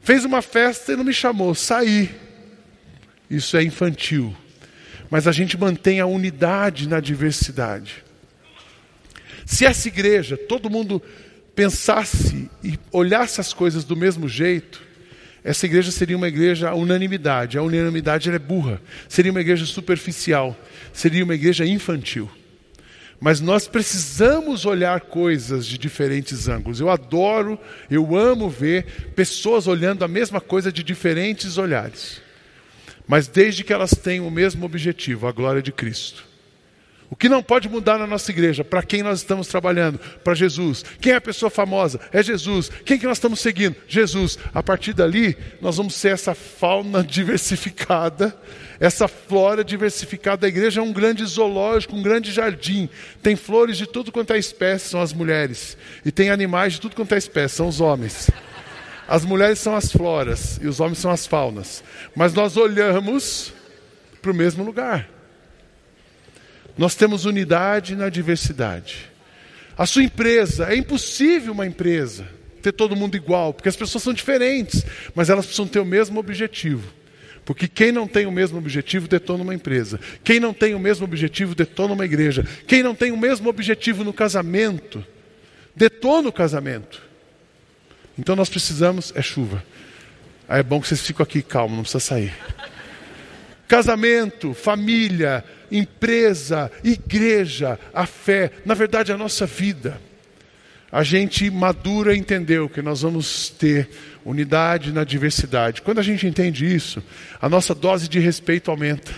[0.00, 2.10] Fez uma festa e não me chamou, saí.
[3.28, 4.34] Isso é infantil.
[5.10, 8.02] Mas a gente mantém a unidade na diversidade.
[9.44, 11.02] Se essa igreja, todo mundo
[11.54, 14.85] pensasse e olhasse as coisas do mesmo jeito,
[15.46, 17.56] essa igreja seria uma igreja unanimidade.
[17.56, 18.82] A unanimidade é burra.
[19.08, 20.56] Seria uma igreja superficial.
[20.92, 22.28] Seria uma igreja infantil.
[23.20, 26.80] Mas nós precisamos olhar coisas de diferentes ângulos.
[26.80, 27.56] Eu adoro,
[27.88, 32.20] eu amo ver pessoas olhando a mesma coisa de diferentes olhares.
[33.06, 36.24] Mas desde que elas tenham o mesmo objetivo, a glória de Cristo.
[37.08, 38.64] O que não pode mudar na nossa igreja?
[38.64, 39.98] Para quem nós estamos trabalhando?
[40.24, 40.84] Para Jesus.
[41.00, 42.00] Quem é a pessoa famosa?
[42.12, 42.70] É Jesus.
[42.84, 43.76] Quem que nós estamos seguindo?
[43.86, 44.38] Jesus.
[44.52, 48.36] A partir dali, nós vamos ser essa fauna diversificada,
[48.80, 50.46] essa flora diversificada.
[50.46, 52.88] A igreja é um grande zoológico, um grande jardim.
[53.22, 55.76] Tem flores de tudo quanto é espécie, são as mulheres.
[56.04, 58.30] E tem animais de tudo quanto é espécie, são os homens.
[59.06, 61.84] As mulheres são as floras e os homens são as faunas.
[62.16, 63.52] Mas nós olhamos
[64.20, 65.15] para o mesmo lugar.
[66.76, 69.10] Nós temos unidade na diversidade.
[69.76, 72.26] A sua empresa, é impossível uma empresa
[72.62, 74.84] ter todo mundo igual, porque as pessoas são diferentes,
[75.14, 76.92] mas elas precisam ter o mesmo objetivo.
[77.44, 80.00] Porque quem não tem o mesmo objetivo detona uma empresa.
[80.24, 82.44] Quem não tem o mesmo objetivo detona uma igreja.
[82.66, 85.04] Quem não tem o mesmo objetivo no casamento
[85.76, 87.00] detona o casamento.
[88.18, 89.12] Então nós precisamos.
[89.14, 89.62] É chuva.
[90.48, 92.34] Aí é bom que vocês ficam aqui calmos, não precisa sair.
[93.68, 100.00] Casamento, família, empresa, igreja, a fé, na verdade a nossa vida.
[100.90, 103.88] A gente madura entendeu que nós vamos ter
[104.24, 105.82] unidade na diversidade.
[105.82, 107.02] Quando a gente entende isso,
[107.40, 109.12] a nossa dose de respeito aumenta.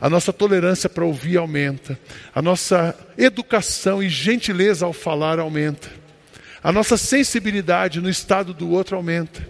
[0.00, 1.98] A nossa tolerância para ouvir aumenta.
[2.34, 5.90] A nossa educação e gentileza ao falar aumenta.
[6.62, 9.46] A nossa sensibilidade no estado do outro aumenta.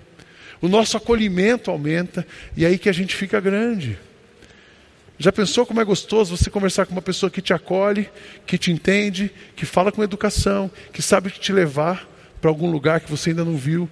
[0.60, 3.98] O nosso acolhimento aumenta e é aí que a gente fica grande.
[5.18, 8.08] Já pensou como é gostoso você conversar com uma pessoa que te acolhe,
[8.46, 12.08] que te entende, que fala com educação, que sabe te levar
[12.40, 13.88] para algum lugar que você ainda não viu,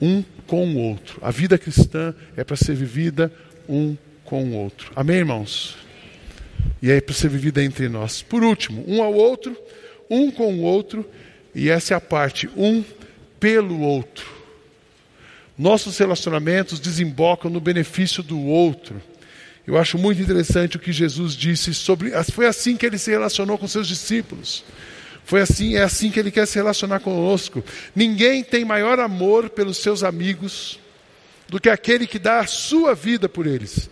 [0.00, 1.18] um com o outro.
[1.20, 3.30] A vida cristã é para ser vivida
[3.68, 4.90] um com o outro.
[4.96, 5.76] Amém, irmãos?
[6.80, 8.22] E é para ser vivida entre nós.
[8.22, 9.54] Por último, um ao outro,
[10.08, 11.04] um com o outro,
[11.54, 12.82] e essa é a parte, um
[13.38, 14.39] pelo outro.
[15.60, 18.98] Nossos relacionamentos desembocam no benefício do outro.
[19.66, 22.12] Eu acho muito interessante o que Jesus disse sobre.
[22.32, 24.64] Foi assim que ele se relacionou com seus discípulos.
[25.22, 27.62] Foi assim, é assim que ele quer se relacionar conosco.
[27.94, 30.80] Ninguém tem maior amor pelos seus amigos
[31.46, 33.90] do que aquele que dá a sua vida por eles.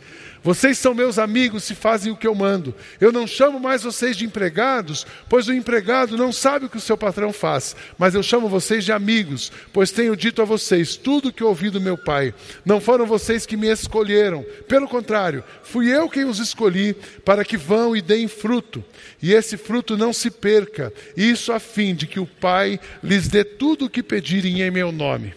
[0.49, 2.75] Vocês são meus amigos se fazem o que eu mando.
[2.99, 6.81] Eu não chamo mais vocês de empregados, pois o empregado não sabe o que o
[6.81, 7.77] seu patrão faz.
[7.99, 11.69] Mas eu chamo vocês de amigos, pois tenho dito a vocês tudo o que ouvi
[11.69, 12.33] do meu Pai.
[12.65, 14.43] Não foram vocês que me escolheram.
[14.67, 16.95] Pelo contrário, fui eu quem os escolhi
[17.27, 18.83] para que vão e deem fruto.
[19.21, 20.91] E esse fruto não se perca.
[21.15, 24.91] Isso a fim de que o Pai lhes dê tudo o que pedirem em meu
[24.91, 25.35] nome.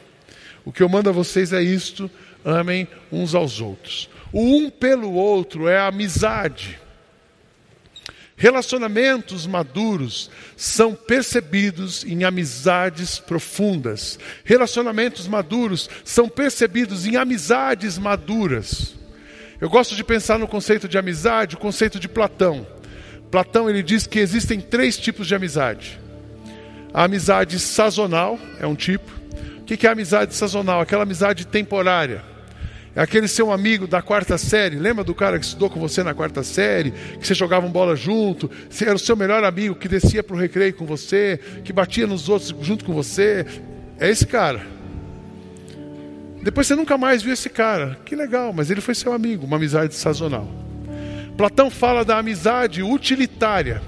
[0.64, 2.10] O que eu mando a vocês é isto:
[2.46, 4.10] amem uns aos outros.
[4.32, 6.80] O um pelo outro é a amizade.
[8.42, 14.18] Relacionamentos maduros são percebidos em amizades profundas.
[14.44, 18.96] Relacionamentos maduros são percebidos em amizades maduras.
[19.60, 22.66] Eu gosto de pensar no conceito de amizade, o conceito de Platão.
[23.30, 26.00] Platão ele diz que existem três tipos de amizade.
[26.92, 29.12] A amizade sazonal é um tipo.
[29.60, 30.82] O que é a amizade sazonal?
[30.82, 32.31] Aquela amizade temporária.
[32.96, 34.76] É aquele seu amigo da quarta série.
[34.76, 36.92] Lembra do cara que estudou com você na quarta série?
[36.92, 38.52] Que você jogava bola junto?
[38.82, 41.40] Era o seu melhor amigo que descia para o recreio com você?
[41.64, 43.46] Que batia nos outros junto com você?
[43.98, 44.66] É esse cara.
[46.44, 47.98] Depois você nunca mais viu esse cara.
[48.04, 49.46] Que legal, mas ele foi seu amigo.
[49.46, 50.48] Uma amizade sazonal.
[51.38, 53.82] Platão fala da amizade utilitária.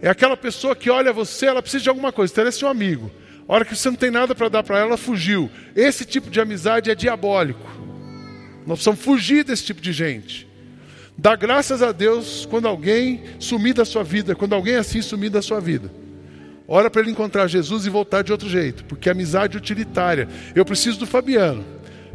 [0.00, 2.68] É aquela pessoa que olha você, ela precisa de alguma coisa, então ela é seu
[2.68, 3.10] amigo.
[3.46, 5.50] A hora que você não tem nada para dar para ela, ela fugiu.
[5.76, 7.79] Esse tipo de amizade é diabólico.
[8.66, 10.48] Nós precisamos fugir desse tipo de gente.
[11.16, 15.42] Dá graças a Deus quando alguém sumir da sua vida, quando alguém assim sumir da
[15.42, 15.90] sua vida.
[16.66, 20.28] Ora para ele encontrar Jesus e voltar de outro jeito, porque é amizade utilitária.
[20.54, 21.64] Eu preciso do Fabiano.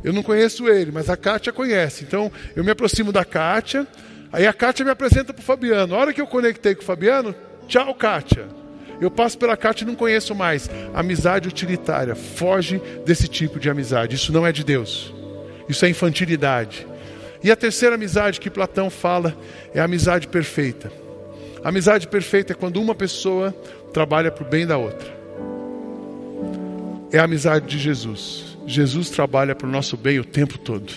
[0.03, 2.03] Eu não conheço ele, mas a Kátia conhece.
[2.03, 3.85] Então eu me aproximo da Kátia,
[4.31, 5.93] aí a Kátia me apresenta para o Fabiano.
[5.93, 7.35] A hora que eu conectei com o Fabiano,
[7.67, 8.47] tchau, Kátia.
[9.01, 10.69] Eu passo pela Kátia e não conheço mais.
[10.93, 12.15] Amizade utilitária.
[12.15, 14.15] Foge desse tipo de amizade.
[14.15, 15.13] Isso não é de Deus.
[15.67, 16.87] Isso é infantilidade.
[17.43, 19.35] E a terceira amizade que Platão fala
[19.73, 20.91] é a amizade perfeita.
[21.63, 23.51] A amizade perfeita é quando uma pessoa
[23.93, 25.15] trabalha para o bem da outra.
[27.11, 28.57] É a amizade de Jesus.
[28.67, 30.91] Jesus trabalha para o nosso bem o tempo todo.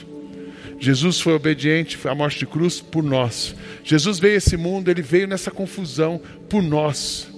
[0.80, 3.54] Jesus foi obediente à morte de cruz por nós.
[3.82, 7.28] Jesus veio a esse mundo, ele veio nessa confusão por nós.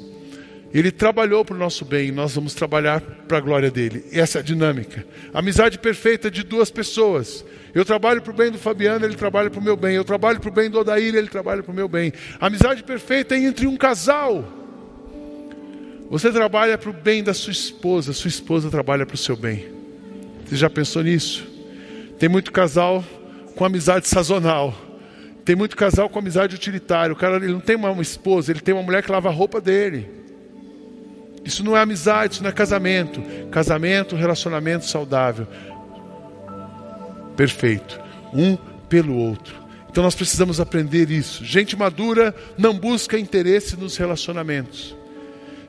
[0.73, 4.05] Ele trabalhou para o nosso bem nós vamos trabalhar para a glória dele.
[4.13, 5.05] Essa é a dinâmica.
[5.35, 7.45] Amizade perfeita de duas pessoas.
[7.75, 9.97] Eu trabalho para o bem do Fabiano, ele trabalha para o meu bem.
[9.97, 12.13] Eu trabalho para o bem do Odair, ele trabalha para o meu bem.
[12.41, 14.45] Amizade perfeita é entre um casal.
[16.09, 19.69] Você trabalha para o bem da sua esposa, sua esposa trabalha para o seu bem.
[20.45, 21.49] Você já pensou nisso?
[22.19, 23.05] Tem muito casal
[23.57, 24.75] com amizade sazonal.
[25.45, 27.13] Tem muito casal com amizade utilitária.
[27.13, 29.61] O cara ele não tem uma esposa, ele tem uma mulher que lava a roupa
[29.61, 30.20] dele.
[31.45, 33.23] Isso não é amizade, isso não é casamento.
[33.51, 35.47] Casamento, relacionamento saudável.
[37.37, 38.01] Perfeito.
[38.33, 38.57] Um
[38.89, 39.55] pelo outro.
[39.89, 41.45] Então nós precisamos aprender isso.
[41.45, 44.97] Gente madura não busca interesse nos relacionamentos.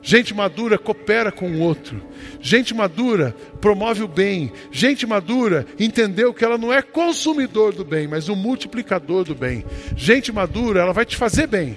[0.02, 2.02] Gente madura coopera com o outro.
[2.40, 4.52] Gente madura promove o bem.
[4.70, 9.64] Gente madura entendeu que ela não é consumidor do bem, mas um multiplicador do bem.
[9.96, 11.76] Gente madura, ela vai te fazer bem.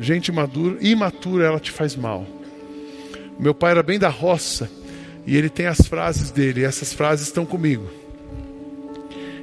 [0.00, 2.26] Gente madura, imatura, ela te faz mal.
[3.42, 4.70] Meu pai era bem da roça
[5.26, 7.90] e ele tem as frases dele, essas frases estão comigo.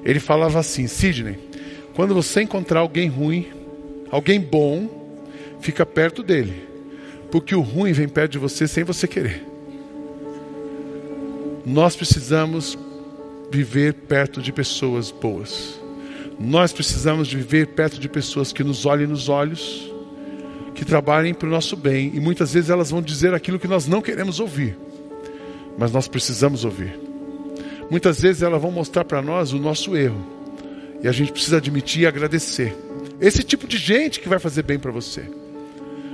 [0.05, 1.37] Ele falava assim: Sidney,
[1.93, 3.47] quando você encontrar alguém ruim,
[4.09, 4.87] alguém bom,
[5.59, 6.65] fica perto dele,
[7.29, 9.45] porque o ruim vem perto de você sem você querer.
[11.65, 12.77] Nós precisamos
[13.51, 15.77] viver perto de pessoas boas.
[16.39, 19.91] Nós precisamos viver perto de pessoas que nos olhem nos olhos
[20.73, 23.87] que trabalhem para o nosso bem e muitas vezes elas vão dizer aquilo que nós
[23.87, 24.77] não queremos ouvir,
[25.77, 26.99] mas nós precisamos ouvir.
[27.89, 30.25] Muitas vezes elas vão mostrar para nós o nosso erro
[31.01, 32.75] e a gente precisa admitir e agradecer.
[33.19, 35.23] Esse tipo de gente que vai fazer bem para você.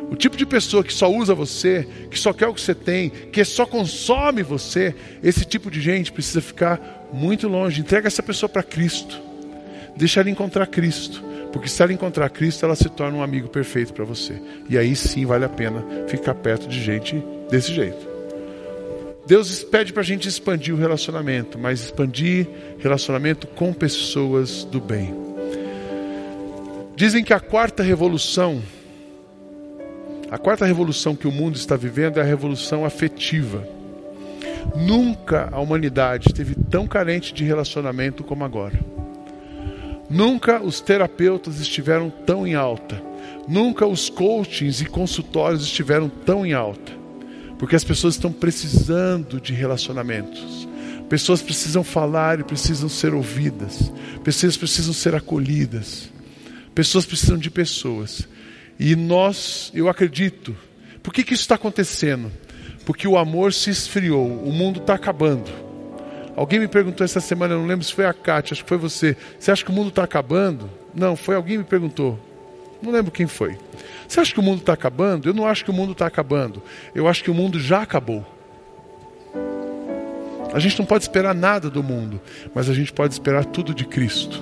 [0.09, 3.09] O tipo de pessoa que só usa você, que só quer o que você tem,
[3.09, 7.81] que só consome você, esse tipo de gente precisa ficar muito longe.
[7.81, 9.19] Entrega essa pessoa para Cristo.
[9.95, 11.23] Deixa ela encontrar Cristo.
[11.55, 14.41] Porque se ela encontrar Cristo, ela se torna um amigo perfeito para você.
[14.69, 18.05] E aí sim vale a pena ficar perto de gente desse jeito.
[19.25, 22.45] Deus pede para a gente expandir o relacionamento, mas expandir
[22.77, 25.15] relacionamento com pessoas do bem.
[26.93, 28.61] Dizem que a quarta revolução,
[30.29, 33.65] a quarta revolução que o mundo está vivendo é a revolução afetiva.
[34.75, 38.77] Nunca a humanidade esteve tão carente de relacionamento como agora.
[40.09, 43.01] Nunca os terapeutas estiveram tão em alta.
[43.47, 46.91] Nunca os coachings e consultórios estiveram tão em alta.
[47.57, 50.67] Porque as pessoas estão precisando de relacionamentos.
[51.09, 53.91] Pessoas precisam falar e precisam ser ouvidas.
[54.23, 56.09] Pessoas precisam ser acolhidas.
[56.73, 58.27] Pessoas precisam de pessoas.
[58.79, 60.55] E nós, eu acredito.
[61.01, 62.31] Por que, que isso está acontecendo?
[62.85, 64.27] Porque o amor se esfriou.
[64.43, 65.49] O mundo está acabando.
[66.35, 68.77] Alguém me perguntou essa semana, eu não lembro se foi a Kátia, acho que foi
[68.77, 69.15] você.
[69.39, 70.69] Você acha que o mundo está acabando?
[70.93, 72.19] Não, foi alguém me perguntou.
[72.81, 73.57] Não lembro quem foi.
[74.07, 75.29] Você acha que o mundo está acabando?
[75.29, 76.61] Eu não acho que o mundo está acabando.
[76.93, 78.25] Eu acho que o mundo já acabou.
[80.53, 82.21] A gente não pode esperar nada do mundo,
[82.53, 84.41] mas a gente pode esperar tudo de Cristo.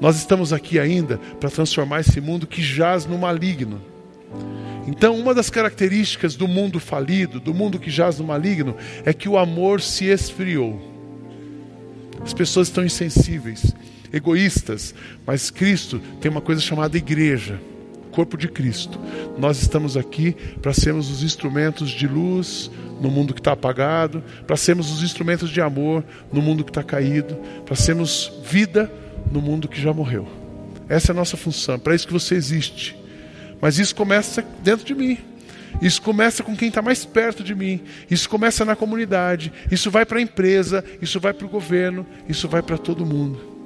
[0.00, 3.80] Nós estamos aqui ainda para transformar esse mundo que jaz no maligno.
[4.86, 9.28] Então, uma das características do mundo falido, do mundo que jaz no maligno, é que
[9.28, 10.97] o amor se esfriou.
[12.22, 13.74] As pessoas estão insensíveis,
[14.12, 14.94] egoístas,
[15.26, 17.60] mas Cristo tem uma coisa chamada igreja,
[18.10, 18.98] corpo de Cristo.
[19.38, 24.56] Nós estamos aqui para sermos os instrumentos de luz no mundo que está apagado, para
[24.56, 28.90] sermos os instrumentos de amor no mundo que está caído, para sermos vida
[29.30, 30.26] no mundo que já morreu.
[30.88, 32.96] Essa é a nossa função, para isso que você existe.
[33.60, 35.18] Mas isso começa dentro de mim.
[35.80, 37.80] Isso começa com quem está mais perto de mim.
[38.10, 39.52] Isso começa na comunidade.
[39.70, 40.84] Isso vai para a empresa.
[41.00, 42.06] Isso vai para o governo.
[42.28, 43.58] Isso vai para todo mundo.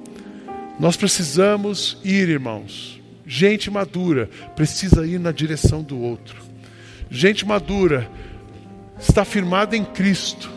[0.78, 3.00] Nós precisamos ir, irmãos.
[3.26, 6.42] Gente madura precisa ir na direção do outro.
[7.10, 8.10] Gente madura
[8.98, 10.50] está firmada em Cristo,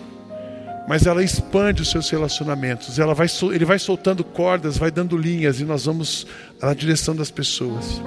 [0.87, 2.97] mas ela expande os seus relacionamentos.
[2.99, 6.25] Ela vai, ele vai soltando cordas, vai dando linhas e nós vamos
[6.61, 8.01] na direção das pessoas.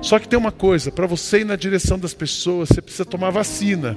[0.00, 3.30] Só que tem uma coisa: para você ir na direção das pessoas, você precisa tomar
[3.30, 3.96] vacina.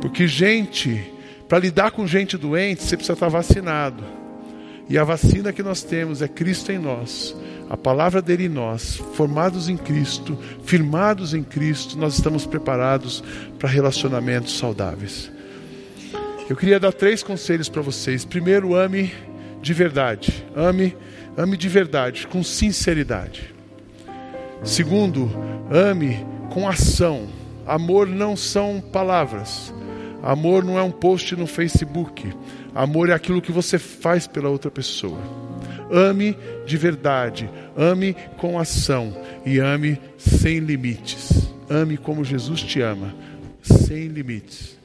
[0.00, 1.12] Porque gente,
[1.48, 4.02] para lidar com gente doente, você precisa estar vacinado.
[4.88, 7.36] E a vacina que nós temos é Cristo em nós,
[7.68, 13.22] a palavra dele em nós, formados em Cristo, firmados em Cristo, nós estamos preparados
[13.56, 15.30] para relacionamentos saudáveis.
[16.48, 18.24] Eu queria dar três conselhos para vocês.
[18.24, 19.12] Primeiro, ame
[19.62, 20.44] de verdade.
[20.56, 20.96] Ame,
[21.36, 23.59] ame de verdade, com sinceridade.
[24.62, 25.30] Segundo,
[25.70, 27.26] ame com ação.
[27.66, 29.72] Amor não são palavras.
[30.22, 32.32] Amor não é um post no Facebook.
[32.74, 35.18] Amor é aquilo que você faz pela outra pessoa.
[35.90, 36.36] Ame
[36.66, 41.50] de verdade, ame com ação e ame sem limites.
[41.68, 43.14] Ame como Jesus te ama,
[43.62, 44.78] sem limites.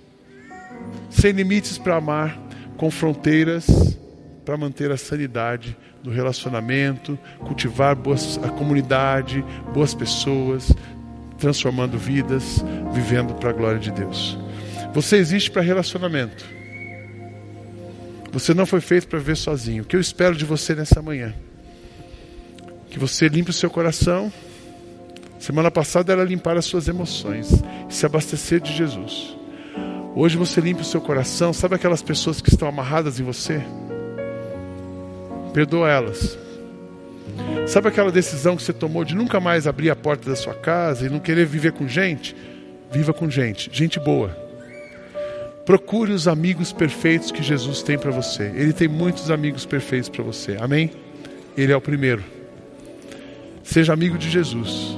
[1.09, 2.39] Sem limites para amar,
[2.77, 3.67] com fronteiras
[4.43, 5.75] para manter a sanidade
[6.05, 9.43] do relacionamento, cultivar boas, a comunidade,
[9.73, 10.71] boas pessoas,
[11.39, 14.37] transformando vidas, vivendo para a glória de Deus.
[14.93, 16.45] Você existe para relacionamento.
[18.31, 19.81] Você não foi feito para viver sozinho.
[19.81, 21.33] O que eu espero de você nessa manhã?
[22.91, 24.31] Que você limpe o seu coração.
[25.39, 29.35] Semana passada era limpar as suas emoções e se abastecer de Jesus.
[30.15, 31.51] Hoje você limpa o seu coração.
[31.51, 33.63] Sabe aquelas pessoas que estão amarradas em você?
[35.55, 36.37] Perdoa elas.
[37.65, 41.05] Sabe aquela decisão que você tomou de nunca mais abrir a porta da sua casa
[41.05, 42.35] e não querer viver com gente?
[42.91, 44.37] Viva com gente, gente boa.
[45.65, 48.51] Procure os amigos perfeitos que Jesus tem para você.
[48.53, 50.57] Ele tem muitos amigos perfeitos para você.
[50.59, 50.91] Amém?
[51.57, 52.21] Ele é o primeiro.
[53.63, 54.97] Seja amigo de Jesus.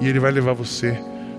[0.00, 0.98] E ele vai levar você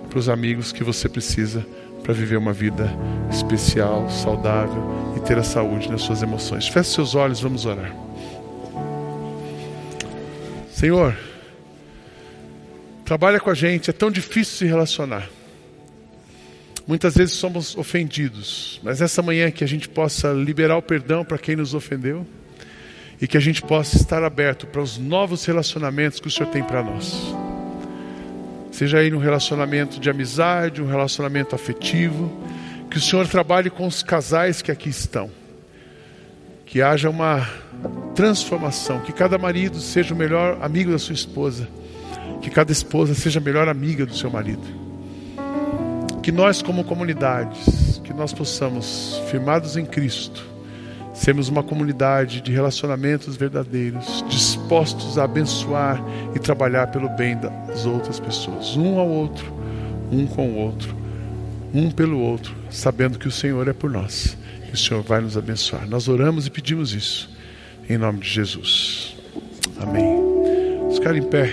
[0.10, 1.66] para os amigos que você precisa
[2.08, 2.90] para viver uma vida
[3.30, 4.82] especial, saudável
[5.18, 6.66] e ter a saúde nas suas emoções.
[6.66, 7.94] Feche seus olhos, vamos orar.
[10.72, 11.18] Senhor,
[13.04, 15.28] trabalha com a gente, é tão difícil se relacionar.
[16.88, 21.38] Muitas vezes somos ofendidos, mas essa manhã que a gente possa liberar o perdão para
[21.38, 22.26] quem nos ofendeu
[23.20, 26.64] e que a gente possa estar aberto para os novos relacionamentos que o Senhor tem
[26.64, 27.36] para nós.
[28.78, 32.32] Seja aí no relacionamento de amizade, um relacionamento afetivo,
[32.92, 35.32] que o Senhor trabalhe com os casais que aqui estão.
[36.64, 37.50] Que haja uma
[38.14, 41.68] transformação, que cada marido seja o melhor amigo da sua esposa,
[42.40, 44.62] que cada esposa seja a melhor amiga do seu marido.
[46.22, 50.46] Que nós como comunidades, que nós possamos, firmados em Cristo,
[51.16, 54.24] sermos uma comunidade de relacionamentos verdadeiros,
[54.68, 56.04] dispostos a abençoar
[56.36, 59.54] e trabalhar pelo bem das outras pessoas, um ao outro,
[60.12, 60.94] um com o outro,
[61.74, 64.38] um pelo outro, sabendo que o Senhor é por nós
[64.70, 65.88] e o Senhor vai nos abençoar.
[65.88, 67.30] Nós oramos e pedimos isso
[67.90, 69.16] em nome de Jesus.
[69.80, 70.22] Amém.
[70.80, 71.50] Vamos ficar em pé,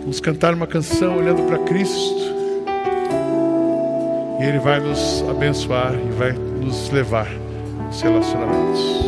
[0.00, 2.38] vamos cantar uma canção olhando para Cristo.
[4.40, 7.28] E Ele vai nos abençoar e vai nos levar
[8.00, 9.07] relacionamentos.